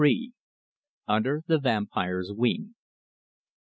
UNDER 1.07 1.43
THE 1.45 1.59
VAMPIRE'S 1.59 2.33
WING. 2.33 2.73